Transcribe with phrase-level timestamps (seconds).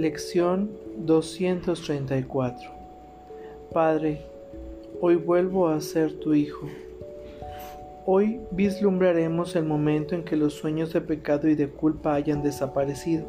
[0.00, 2.70] Lección 234
[3.70, 4.22] Padre,
[4.98, 6.66] hoy vuelvo a ser tu Hijo.
[8.06, 13.26] Hoy vislumbraremos el momento en que los sueños de pecado y de culpa hayan desaparecido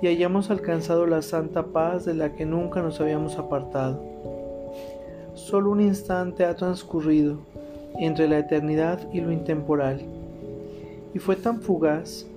[0.00, 4.00] y hayamos alcanzado la santa paz de la que nunca nos habíamos apartado.
[5.34, 7.40] Solo un instante ha transcurrido
[7.98, 10.02] entre la eternidad y lo intemporal,
[11.12, 12.28] y fue tan fugaz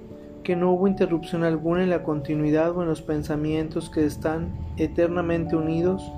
[0.48, 5.58] que no hubo interrupción alguna en la continuidad o en los pensamientos que están eternamente
[5.58, 6.10] unidos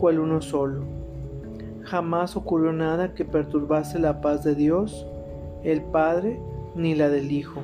[0.00, 0.82] cual uno solo.
[1.84, 5.06] Jamás ocurrió nada que perturbase la paz de Dios,
[5.62, 6.40] el Padre,
[6.74, 7.62] ni la del Hijo.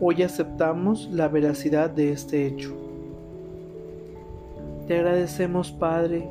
[0.00, 2.74] Hoy aceptamos la veracidad de este hecho.
[4.86, 6.26] Te agradecemos, Padre,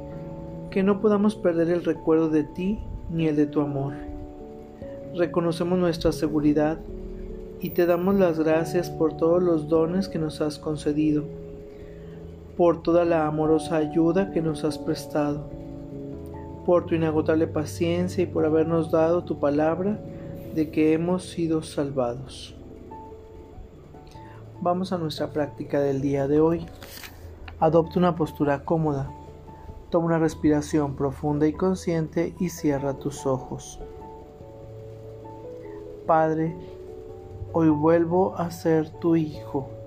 [0.71, 2.79] que no podamos perder el recuerdo de ti
[3.11, 3.93] ni el de tu amor.
[5.13, 6.79] Reconocemos nuestra seguridad
[7.61, 11.23] y te damos las gracias por todos los dones que nos has concedido,
[12.57, 15.49] por toda la amorosa ayuda que nos has prestado,
[16.65, 19.99] por tu inagotable paciencia y por habernos dado tu palabra
[20.55, 22.55] de que hemos sido salvados.
[24.61, 26.65] Vamos a nuestra práctica del día de hoy.
[27.59, 29.09] Adopta una postura cómoda
[29.89, 33.79] Toma una respiración profunda y consciente y cierra tus ojos.
[36.05, 36.55] Padre,
[37.51, 39.78] hoy vuelvo a ser tu hijo.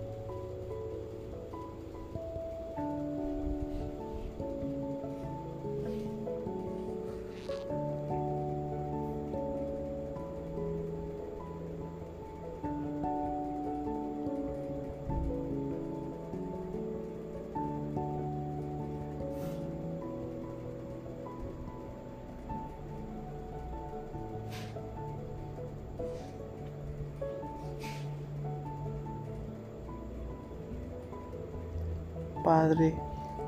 [32.42, 32.96] Padre,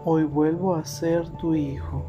[0.04, 2.04] hoy vuelvo a ser tu hijo.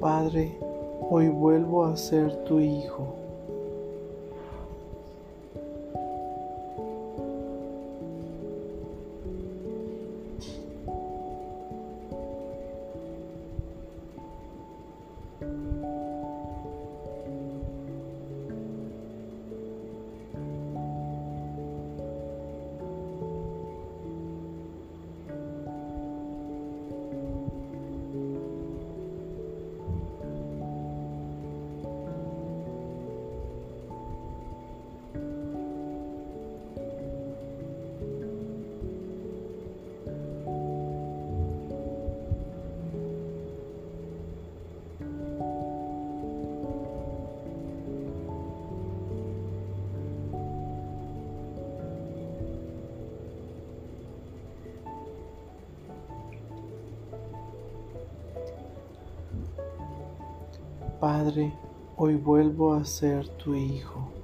[0.00, 0.58] Padre,
[1.10, 3.19] hoy vuelvo a ser tu hijo.
[61.22, 61.52] Padre,
[61.98, 64.19] hoy vuelvo a ser tu hijo.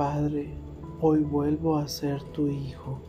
[0.00, 0.48] Padre,
[1.02, 3.02] hoy vuelvo a ser tu hijo.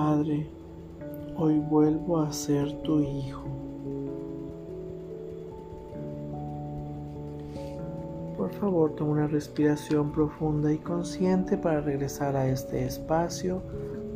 [0.00, 0.46] Padre,
[1.36, 3.42] hoy vuelvo a ser tu hijo.
[8.36, 13.60] Por favor, toma una respiración profunda y consciente para regresar a este espacio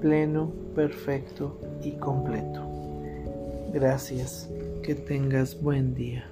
[0.00, 2.61] pleno, perfecto y completo.
[3.75, 4.49] Gracias.
[4.84, 6.31] Que tengas buen día.